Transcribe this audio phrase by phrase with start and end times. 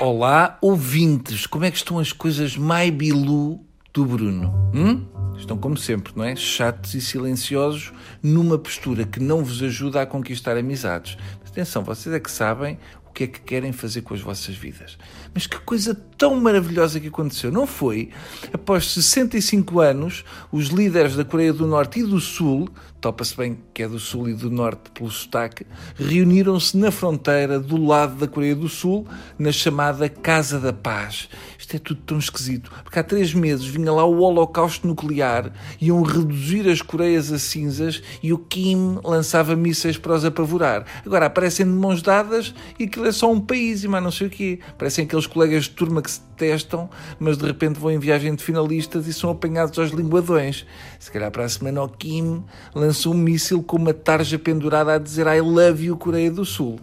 [0.00, 1.44] Olá, ouvintes!
[1.44, 3.58] Como é que estão as coisas mais bilu
[3.92, 4.54] do Bruno?
[4.72, 5.04] Hum?
[5.36, 6.36] Estão como sempre, não é?
[6.36, 7.92] Chatos e silenciosos,
[8.22, 11.18] numa postura que não vos ajuda a conquistar amizades.
[11.40, 12.78] Mas atenção, vocês é que sabem
[13.18, 14.96] que é que querem fazer com as vossas vidas.
[15.34, 18.10] Mas que coisa tão maravilhosa que aconteceu, não foi?
[18.52, 22.68] Após 65 anos, os líderes da Coreia do Norte e do Sul,
[23.00, 27.76] topa-se bem que é do Sul e do Norte pelo sotaque, reuniram-se na fronteira do
[27.76, 29.04] lado da Coreia do Sul,
[29.36, 31.28] na chamada Casa da Paz.
[31.68, 36.00] Isto é tudo tão esquisito, porque há três meses vinha lá o holocausto nuclear, iam
[36.00, 40.86] reduzir as Coreias a cinzas e o Kim lançava mísseis para os apavorar.
[41.04, 44.28] Agora aparecem de mãos dadas e aquilo é só um país e mais não sei
[44.28, 44.60] o quê.
[44.78, 46.88] Parecem aqueles colegas de turma que se testam,
[47.20, 50.64] mas de repente vão em viagem de finalistas e são apanhados aos linguadões.
[50.98, 52.42] Se calhar para a semana o Kim
[52.74, 56.80] lançou um míssil com uma tarja pendurada a dizer I love you Coreia do Sul.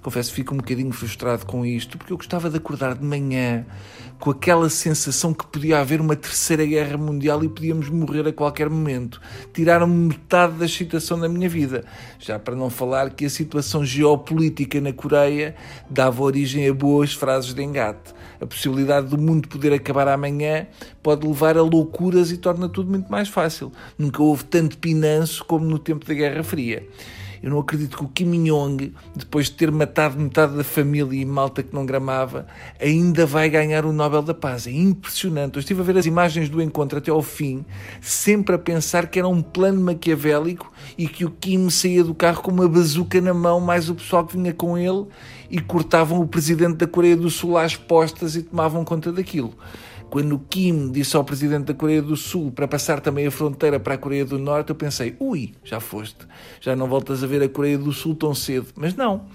[0.00, 3.66] Confesso que fico um bocadinho frustrado com isto, porque eu gostava de acordar de manhã
[4.18, 8.68] com aquela sensação que podia haver uma terceira guerra mundial e podíamos morrer a qualquer
[8.68, 9.20] momento.
[9.52, 11.84] Tiraram-me metade da excitação da minha vida.
[12.18, 15.54] Já para não falar que a situação geopolítica na Coreia
[15.88, 18.12] dava origem a boas frases de engate.
[18.40, 20.66] A possibilidade do mundo poder acabar amanhã
[21.02, 23.72] pode levar a loucuras e torna tudo muito mais fácil.
[23.96, 26.86] Nunca houve tanto pinanço como no tempo da Guerra Fria.
[27.42, 31.24] Eu não acredito que o Kim Jong, depois de ter matado metade da família e
[31.24, 32.46] malta que não gramava,
[32.80, 34.66] ainda vai ganhar o Nobel da Paz.
[34.66, 35.56] É impressionante.
[35.56, 37.64] Eu estive a ver as imagens do encontro até ao fim,
[38.00, 42.42] sempre a pensar que era um plano maquiavélico e que o Kim saía do carro
[42.42, 45.06] com uma bazuca na mão, mais o pessoal que vinha com ele,
[45.50, 49.54] e cortavam o presidente da Coreia do Sul às postas e tomavam conta daquilo.
[50.10, 53.94] Quando Kim disse ao presidente da Coreia do Sul para passar também a fronteira para
[53.94, 56.26] a Coreia do Norte, eu pensei: ui, já foste,
[56.60, 58.68] já não voltas a ver a Coreia do Sul tão cedo.
[58.74, 59.26] Mas não.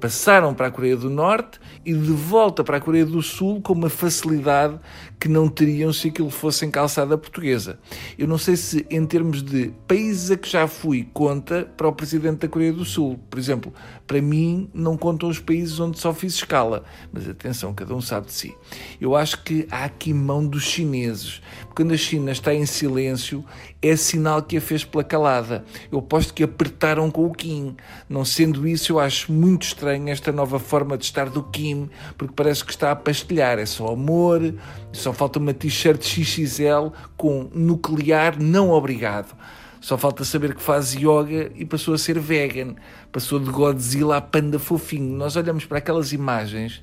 [0.00, 3.74] Passaram para a Coreia do Norte e de volta para a Coreia do Sul com
[3.74, 4.78] uma facilidade
[5.20, 7.78] que não teriam se aquilo fosse em calçada portuguesa.
[8.18, 11.92] Eu não sei se, em termos de países a que já fui, conta para o
[11.92, 13.20] presidente da Coreia do Sul.
[13.28, 13.72] Por exemplo,
[14.06, 16.82] para mim, não contam os países onde só fiz escala.
[17.12, 18.54] Mas atenção, cada um sabe de si.
[18.98, 21.42] Eu acho que há aqui mão dos chineses.
[21.74, 23.44] Quando a China está em silêncio,
[23.82, 25.64] é sinal que a fez pela calada.
[25.92, 27.76] Eu posto que apertaram com o Kim.
[28.08, 32.34] Não sendo isso, eu acho muito estranho esta nova forma de estar do Kim, porque
[32.34, 33.58] parece que está a pastelhar.
[33.58, 34.54] É só amor,
[34.92, 39.34] só falta uma t-shirt XXL com nuclear não obrigado.
[39.80, 42.74] Só falta saber que faz yoga e passou a ser vegan.
[43.10, 45.16] Passou de Godzilla a panda fofinho.
[45.16, 46.82] Nós olhamos para aquelas imagens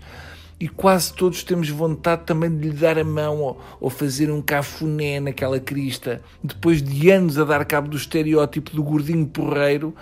[0.60, 4.42] e quase todos temos vontade também de lhe dar a mão ou, ou, fazer um
[4.42, 6.22] cafuné naquela crista.
[6.44, 9.94] Depois de anos a dar cabo do estereótipo do gordinho porreiro,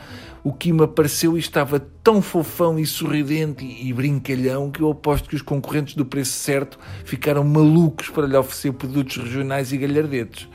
[0.43, 5.27] o Kim apareceu e estava tão fofão e sorridente e, e brincalhão que eu aposto
[5.27, 10.47] que os concorrentes do preço certo ficaram malucos para lhe oferecer produtos regionais e galhardetes.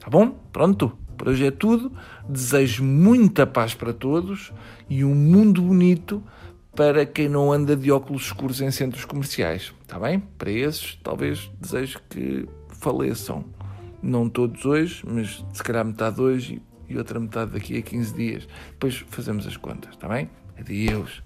[0.00, 0.30] Tá bom?
[0.52, 0.92] Pronto.
[1.16, 1.92] Por hoje é tudo.
[2.28, 4.52] Desejo muita paz para todos
[4.88, 6.22] e um mundo bonito
[6.76, 9.72] para quem não anda de óculos escuros em centros comerciais.
[9.80, 10.20] Está bem?
[10.36, 13.44] Para esses, talvez desejo que faleçam.
[14.02, 18.48] Não todos hoje, mas se calhar metade hoje e outra metade daqui a 15 dias.
[18.72, 20.28] Depois fazemos as contas, está bem?
[20.58, 21.22] Adeus.